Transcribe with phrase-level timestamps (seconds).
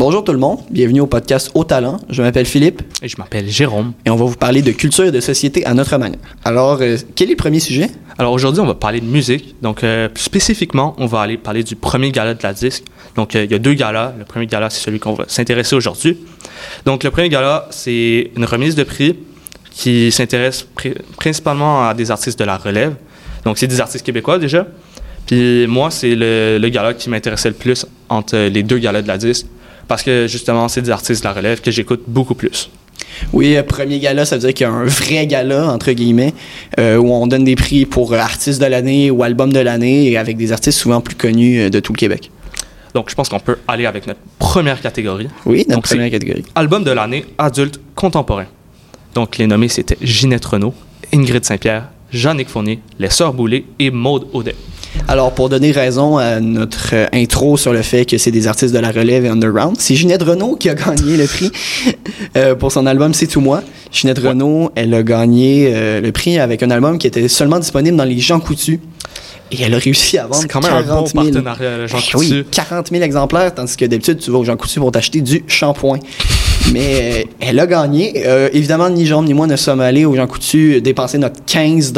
[0.00, 1.98] Bonjour tout le monde, bienvenue au podcast Au Talent.
[2.08, 3.92] Je m'appelle Philippe Et je m'appelle Jérôme.
[4.06, 6.18] et on va vous parler de culture et de société à notre manière.
[6.42, 7.90] Alors, euh, quel est le premier sujet?
[8.16, 9.56] Alors aujourd'hui, on va parler de musique.
[9.60, 12.84] Donc euh, plus spécifiquement, on va aller parler du premier gala de la disque.
[13.14, 14.14] Donc euh, il y a deux galas.
[14.18, 16.16] Le premier gala, c'est celui qu'on va s'intéresser aujourd'hui.
[16.86, 19.18] Donc le premier gala, c'est une remise de prix
[19.70, 22.94] qui s'intéresse pri- principalement à des artistes de la relève.
[23.44, 24.66] Donc c'est des artistes québécois déjà.
[25.26, 29.08] Puis moi, c'est le, le gala qui m'intéressait le plus entre les deux galas de
[29.08, 29.44] la disque.
[29.90, 32.70] Parce que justement, c'est des artistes de la relève que j'écoute beaucoup plus.
[33.32, 36.32] Oui, euh, premier gala, ça veut dire qu'il y a un vrai gala, entre guillemets,
[36.78, 40.36] euh, où on donne des prix pour artistes de l'année ou album de l'année, avec
[40.36, 42.30] des artistes souvent plus connus euh, de tout le Québec.
[42.94, 45.26] Donc je pense qu'on peut aller avec notre première catégorie.
[45.44, 46.44] Oui, notre Donc, première catégorie.
[46.54, 48.46] Album de l'année adulte contemporain.
[49.16, 50.74] Donc, les nommés, c'était Ginette Renault,
[51.12, 54.54] Ingrid Saint-Pierre, Jeannick Fournier, Les Sœurs Boulay et Maude Audet.
[55.10, 58.72] Alors, pour donner raison à notre euh, intro sur le fait que c'est des artistes
[58.72, 61.50] de la relève et underground, c'est Ginette Renault qui a gagné le prix
[62.36, 63.64] euh, pour son album C'est tout moi.
[63.90, 67.96] Ginette Renault, elle a gagné euh, le prix avec un album qui était seulement disponible
[67.96, 68.78] dans les Jean Coutu.
[69.50, 71.24] Et elle a réussi à vendre quand même un bon 40 000.
[71.24, 72.32] partenariat, Jean Eh Coutu.
[72.34, 75.42] Oui, 40 000 exemplaires, tandis que d'habitude, tu vas au Jean Coutu pour t'acheter du
[75.48, 75.98] shampoing.
[76.72, 78.22] Mais euh, elle a gagné.
[78.26, 81.92] Euh, évidemment, ni Jérôme ni moi ne sommes allés au Jean Coutu dépenser notre 15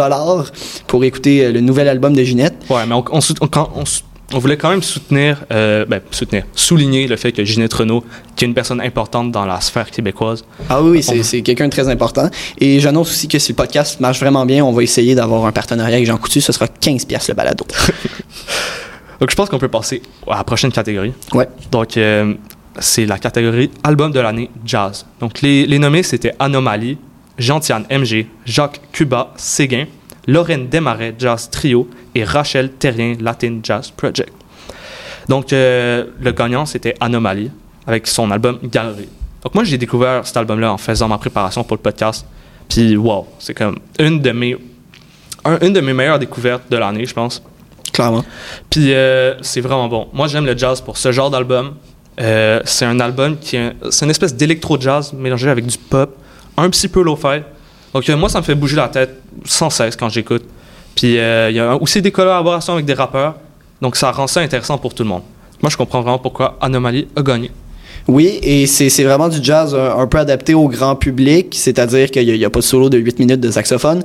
[0.87, 2.55] pour écouter euh, le nouvel album de Ginette.
[2.71, 4.03] Ouais, mais on, on sout- on- quand- on sou-
[4.35, 8.03] on voulait quand même soutenir, euh, ben, soutenir, souligner le fait que Ginette Renault,
[8.35, 11.71] qui est une personne importante dans la sphère québécoise, Ah oui, c'est On- quelqu'un de
[11.71, 12.31] très important.
[12.59, 15.53] Et j'annonce aussi que si le podcast marche vraiment bien, on va essayer d'avoir un
[15.53, 16.41] partenariat avec Jean Coutu.
[16.41, 17.67] Ce sera 15 pièces le balado.
[19.21, 21.13] Donc, je pense qu'on peut passer à la prochaine catégorie.
[21.35, 21.47] Ouais.
[21.71, 22.35] Donc, euh,
[22.79, 25.07] c'est la catégorie Album de l'année Jazz.
[25.21, 26.99] Donc, les, les nommés, c'était Anomalie,
[27.39, 29.87] Gentiane MG, Jacques Cuba Séguin,
[30.27, 34.33] Lorraine Desmarais Jazz Trio et Rachel Terrien Latin Jazz Project.
[35.29, 37.51] Donc, euh, le gagnant, c'était Anomalie
[37.87, 39.09] avec son album Galerie.
[39.43, 42.25] Donc, moi, j'ai découvert cet album-là en faisant ma préparation pour le podcast.
[42.69, 44.57] Puis, wow, c'est comme une de mes,
[45.45, 47.43] un- une de mes meilleures découvertes de l'année, je pense.
[47.93, 48.25] Clairement.
[48.71, 50.09] Puis euh, c'est vraiment bon.
[50.15, 51.75] Moi, j'aime le jazz pour ce genre d'album.
[52.23, 56.17] Euh, c'est un album qui est, c'est une espèce d'électro-jazz mélangé avec du pop,
[56.57, 57.43] un petit peu lo-fi.
[57.93, 60.45] Donc euh, moi, ça me fait bouger la tête sans cesse quand j'écoute.
[60.95, 63.35] Puis euh, il y a aussi des collaborations avec des rappeurs.
[63.81, 65.23] Donc ça rend ça intéressant pour tout le monde.
[65.61, 67.51] Moi, je comprends vraiment pourquoi Anomaly a gagné.
[68.09, 72.11] Oui, et c'est c'est vraiment du jazz un, un peu adapté au grand public, c'est-à-dire
[72.11, 74.03] qu'il n'y a, pas de solo de 8 minutes de saxophone.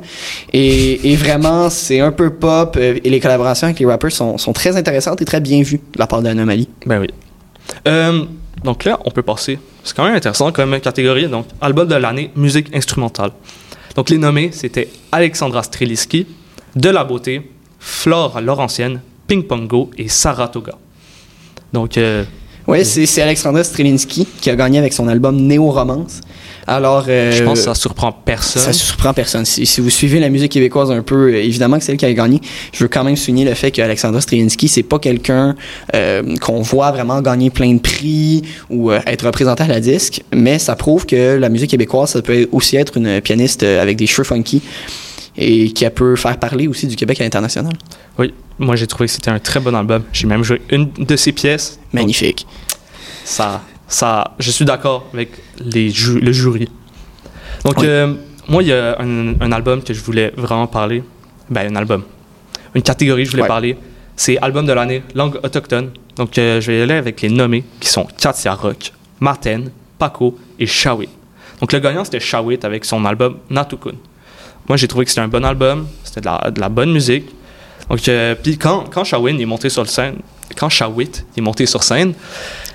[0.53, 4.53] Et, et vraiment, c'est un peu pop, et les collaborations avec les rappers sont, sont
[4.53, 6.69] très intéressantes et très bien vues de la part d'Anomalie.
[6.85, 7.07] Ben oui.
[7.87, 8.25] Euh,
[8.63, 9.59] donc là, on peut passer.
[9.83, 11.27] C'est quand même intéressant comme catégorie.
[11.27, 13.31] Donc, album de l'année, musique instrumentale.
[13.95, 16.27] Donc, les nommés, c'était Alexandra Streliski,
[16.75, 20.73] De la Beauté, Flore Laurentienne, Ping Pong Go et Saratoga.
[21.73, 22.23] Donc, euh,
[22.67, 26.21] Oui, c'est c'est Alexandra Strelinski qui a gagné avec son album Néo-Romance.
[26.69, 28.61] Alors, euh, je pense que ça surprend personne.
[28.61, 29.45] Ça surprend personne.
[29.45, 32.05] Si, si vous suivez la musique québécoise un peu, euh, évidemment que c'est elle qui
[32.05, 32.41] a gagné.
[32.73, 35.55] Je veux quand même souligner le fait qu'Alexandra Strelinski, c'est pas quelqu'un
[35.95, 40.23] euh, qu'on voit vraiment gagner plein de prix ou euh, être représenté à la disque,
[40.33, 43.95] mais ça prouve que la musique québécoise, ça peut aussi être une pianiste euh, avec
[43.95, 44.61] des cheveux funky
[45.37, 47.73] et qui peut faire parler aussi du Québec à l'international.
[48.17, 50.03] Oui, moi j'ai trouvé que c'était un très bon album.
[50.13, 51.75] J'ai même joué une de ses pièces.
[51.93, 52.47] Donc, Magnifique.
[53.23, 56.67] ça, ça, je suis d'accord avec les ju- le jury.
[57.63, 57.85] Donc, Oui.
[57.87, 58.13] euh,
[58.47, 61.03] moi, il y a un, un album que je voulais vraiment parler.
[61.49, 62.03] Ben, un album.
[62.75, 63.47] Une catégorie que je voulais Ouais.
[63.47, 63.77] parler.
[64.15, 65.91] C'est album de l'année, langue autochtone.
[66.15, 69.65] Donc, euh, je vais y aller avec les nommés qui sont Katia Rock, Martin,
[69.99, 71.09] Paco et Shawit.
[71.61, 73.93] Donc, le gagnant, c'était Shawit avec son album Natukun.
[74.67, 75.87] Moi, j'ai trouvé que c'était un bon album.
[76.03, 77.25] C'était de la, de la bonne musique.
[77.89, 80.15] Donc, euh, puis quand, quand Shawin est monté sur le scène,
[80.57, 82.13] quand Shawit est monté sur scène,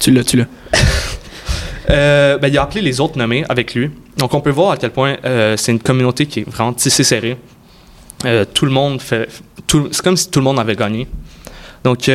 [0.00, 0.47] Tu l'as, tu l'as.
[1.91, 3.91] euh, ben, il a appelé les autres nommés avec lui.
[4.16, 7.04] Donc, on peut voir à quel point euh, c'est une communauté qui est vraiment tissée
[7.04, 7.36] serrée.
[8.24, 9.28] Euh, tout le monde fait.
[9.66, 11.06] tout- C'est comme si tout le monde avait gagné.
[11.84, 12.09] Donc,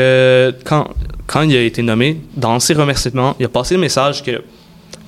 [0.64, 0.88] quand,
[1.28, 4.42] quand il a été nommé, dans ses remerciements, il a passé le message que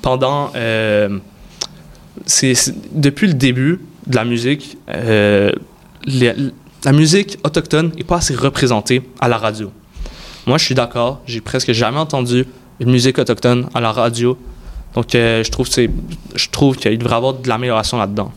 [0.01, 0.51] pendant.
[2.25, 5.51] c'est- c'est- depuis le début de la musique, euh,
[6.05, 9.71] la musique autochtone n'est pas assez représentée à la radio.
[10.47, 11.21] Moi, je suis d'accord.
[11.25, 12.45] J'ai presque jamais entendu
[12.79, 14.37] une musique autochtone à la radio.
[14.95, 18.31] Donc, euh, je trouve je trouve qu'il devrait y avoir de l'amélioration là-dedans.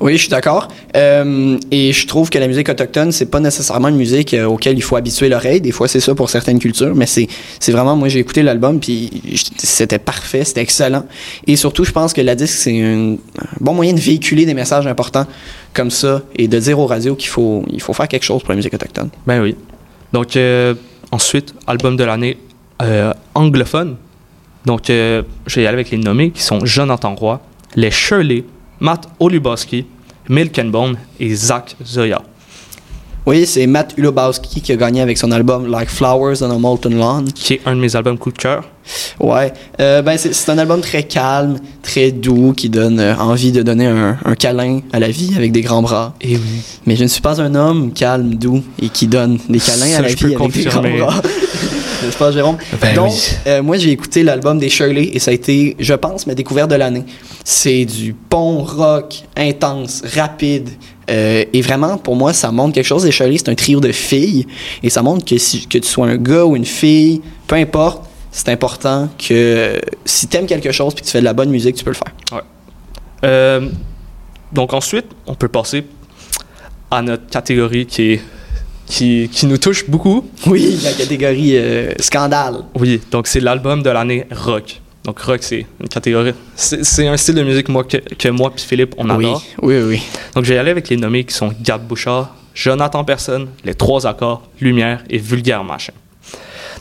[0.00, 0.68] Oui, je suis d'accord.
[0.96, 4.76] Euh, et je trouve que la musique autochtone, c'est pas nécessairement une musique euh, auquel
[4.76, 5.60] il faut habituer l'oreille.
[5.60, 7.28] Des fois, c'est ça pour certaines cultures, mais c'est
[7.72, 9.10] vraiment, moi, j'ai écouté l'album, puis
[9.58, 11.04] c'était parfait, c'était excellent.
[11.46, 13.16] Et surtout, je pense que la disque, c'est un
[13.60, 15.26] bon moyen de véhiculer des messages importants
[15.74, 18.50] comme ça et de dire aux radios qu'il faut, il faut faire quelque chose pour
[18.50, 19.10] la musique autochtone.
[19.26, 19.54] Ben oui.
[20.12, 20.74] Donc, euh,
[21.10, 22.38] ensuite, album de l'année
[23.34, 23.96] anglophone.
[24.64, 27.40] Donc, je vais y aller avec les nommés qui sont Jonathan Roy,
[27.74, 28.44] les Shirley,
[28.80, 29.86] Matt Olubowski,
[30.28, 32.22] Milk and Bone et Zach Zoya.
[33.26, 36.96] Oui, c'est Matt Ulobowski qui a gagné avec son album Like Flowers on a Molten
[36.96, 37.30] Lawn.
[37.32, 38.64] Qui est un de mes albums coup de cœur.
[39.20, 43.62] Ouais, euh, ben c'est un album très calme, très doux, qui donne euh, envie de
[43.62, 46.14] donner un, un câlin à la vie avec des grands bras.
[46.20, 46.60] Et oui.
[46.86, 49.98] Mais je ne suis pas un homme calme, doux et qui donne des câlins Ça,
[49.98, 50.98] à la vie avec des grands confirmer.
[50.98, 51.20] bras.
[52.04, 52.56] N'est-ce pas, Jérôme?
[52.80, 53.18] Ben Donc, oui.
[53.48, 56.70] euh, moi, j'ai écouté l'album des Shirley et ça a été, je pense, ma découverte
[56.70, 57.02] de l'année.
[57.44, 60.68] C'est du pont rock intense, rapide.
[61.10, 63.04] euh, et vraiment, pour moi, ça montre quelque chose.
[63.04, 64.46] Les Shirley, c'est un trio de filles.
[64.84, 68.07] Et ça montre que, si, que tu sois un gars ou une fille, peu importe,
[68.30, 71.76] c'est important que si t'aimes quelque chose puis que tu fais de la bonne musique,
[71.76, 72.42] tu peux le faire.
[73.24, 73.68] Euh,
[74.52, 75.84] donc ensuite, on peut passer
[76.90, 78.22] à notre catégorie qui, est,
[78.86, 80.24] qui, qui nous touche beaucoup.
[80.46, 82.64] Oui, la catégorie euh, scandale.
[82.74, 84.80] Oui, donc c'est l'album de l'année rock.
[85.04, 86.34] Donc rock, c'est une catégorie.
[86.54, 89.42] C'est un style de musique moi, que, que moi et Philippe, on oui, adore.
[89.62, 90.02] oui, oui.
[90.34, 93.74] Donc je vais y aller avec les nommés qui sont Gab Bouchard, Jonathan Personne, Les
[93.74, 95.92] Trois Accords, Lumière et Vulgaire Machin.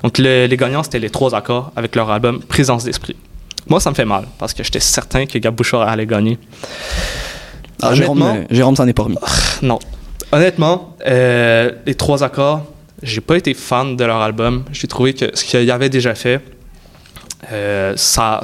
[0.04, 3.16] Donc le- les gagnants, c'était Les Trois Accords avec leur album Présence d'Esprit.
[3.68, 6.38] Moi, ça me fait mal parce que j'étais certain que Gab Bouchard allait gagner.
[7.82, 9.18] Ah, Jérôme, euh, Jérôme s'en est pas remis.
[9.62, 9.80] Non.
[10.32, 12.64] Honnêtement, euh, les trois accords,
[13.04, 14.64] j'ai pas été fan de leur album.
[14.72, 16.42] J'ai trouvé que ce qu'ils avaient déjà fait,
[17.52, 18.42] euh, ça,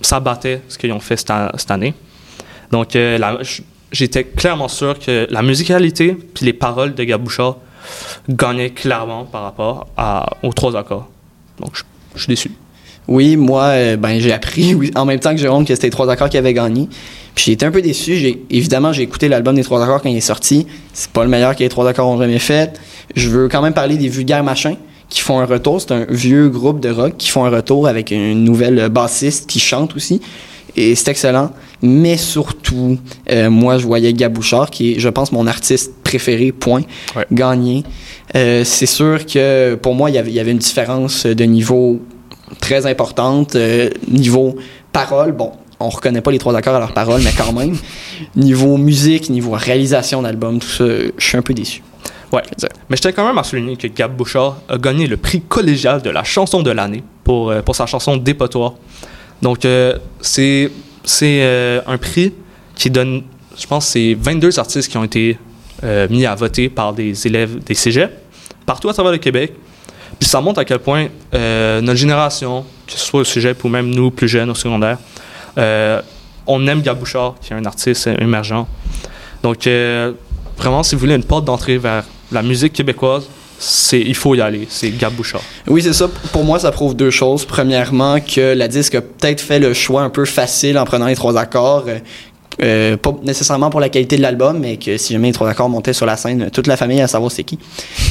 [0.00, 1.94] ça battait ce qu'ils ont fait cette, an- cette année.
[2.70, 3.18] Donc, euh,
[3.92, 7.56] j'étais clairement sûr que la musicalité puis les paroles de Gaboucha
[8.28, 11.08] gagnaient clairement par rapport à, aux trois accords.
[11.60, 11.72] Donc,
[12.14, 12.50] je, suis déçu.
[13.08, 16.10] Oui, moi, euh, ben, j'ai appris en même temps que Jérôme que c'était les trois
[16.10, 16.88] accords qui avaient gagné.
[17.34, 18.16] Puis j'ai été un peu déçu.
[18.16, 20.66] J'ai, évidemment, j'ai écouté l'album des trois accords quand il est sorti.
[20.92, 22.78] C'est pas le meilleur que les trois accords ont jamais fait.
[23.14, 24.76] Je veux quand même parler des vulgaires machins
[25.08, 25.80] qui font un retour.
[25.80, 29.60] C'est un vieux groupe de rock qui font un retour avec une nouvelle bassiste qui
[29.60, 30.20] chante aussi.
[30.76, 31.50] Et c'est excellent.
[31.82, 32.98] Mais surtout,
[33.30, 36.82] euh, moi, je voyais Gabouchard, qui est, je pense, mon artiste préféré, point,
[37.16, 37.26] Ouais.
[37.30, 37.84] gagner.
[38.34, 41.44] Euh, c'est sûr que pour moi, il y avait- il y avait une différence de
[41.44, 42.00] niveau
[42.60, 43.54] très importante.
[43.54, 44.56] Euh, niveau
[44.92, 47.76] parole, bon, on reconnaît pas les trois accords à leurs paroles, mais quand même.
[48.36, 50.84] Niveau musique, niveau réalisation d'album, tout ça,
[51.16, 51.82] je suis un peu déçu.
[52.32, 52.42] Ouais.
[52.88, 56.02] Mais je tiens quand même à souligner que Gab Bouchard a gagné le prix collégial
[56.02, 58.74] de la chanson de l'année pour, euh, pour sa chanson Dépotoir.
[59.42, 60.70] Donc, euh, c'est
[61.02, 62.32] c'est euh, un prix
[62.76, 63.22] qui donne,
[63.58, 65.38] je pense, c'est 22 artistes qui ont été
[65.84, 68.12] euh, mis à voter par des élèves des cégeps
[68.66, 69.52] partout à travers le Québec.
[70.18, 73.68] Puis ça montre à quel point euh, notre génération, que ce soit au cégep ou
[73.68, 74.98] même nous, plus jeunes, au secondaire,
[75.56, 76.02] euh,
[76.46, 78.66] on aime Gab Bouchard, qui est un artiste émergent.
[79.42, 79.66] Donc,
[80.58, 83.26] vraiment, si vous voulez une porte d'entrée vers la musique québécoise,
[83.60, 84.66] c'est il faut y aller.
[84.70, 85.42] C'est Gab Bouchard.
[85.66, 86.08] Oui, c'est ça.
[86.32, 87.44] Pour moi, ça prouve deux choses.
[87.44, 91.14] Premièrement, que la disque a peut-être fait le choix un peu facile en prenant les
[91.14, 91.84] trois accords.
[92.62, 95.68] Euh, pas nécessairement pour la qualité de l'album, mais que si jamais les trois accords
[95.68, 97.58] montaient sur la scène, toute la famille à savoir c'est qui.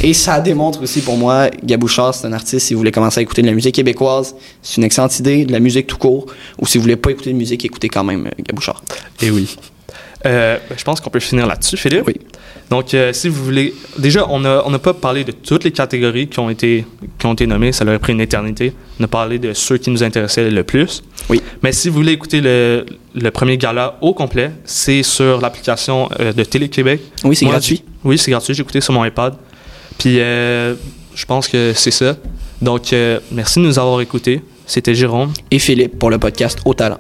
[0.04, 3.22] Et ça démontre aussi pour moi, Gabouchard, c'est un artiste, si vous voulez commencer à
[3.22, 6.26] écouter de la musique québécoise, c'est une excellente idée, de la musique tout court,
[6.60, 8.84] ou si vous voulez pas écouter de musique, écoutez quand même euh, Gabouchard.
[9.22, 9.56] Et oui.
[10.26, 12.04] Euh, ben, je pense qu'on peut finir là-dessus, Philippe.
[12.08, 12.16] Oui.
[12.70, 13.74] Donc, euh, si vous voulez.
[13.98, 16.86] Déjà, on n'a on pas parlé de toutes les catégories qui ont, été,
[17.18, 17.72] qui ont été nommées.
[17.72, 18.74] Ça leur a pris une éternité.
[19.00, 21.04] On a parlé de ceux qui nous intéressaient le plus.
[21.30, 21.42] Oui.
[21.64, 26.34] Mais si vous voulez écouter le, le premier gala au complet, c'est sur l'application euh,
[26.34, 27.02] de Télé-Québec.
[27.24, 27.84] Oui, c'est gratuit.
[28.04, 28.54] Oui, c'est gratuit.
[28.54, 29.36] J'ai écouté sur mon iPad.
[29.98, 32.16] Puis, je pense que c'est ça.
[32.62, 32.96] Donc,
[33.34, 34.42] merci de nous avoir écoutés.
[34.66, 35.34] C'était Jérôme.
[35.52, 37.00] Et Philippe pour le podcast Au Talent.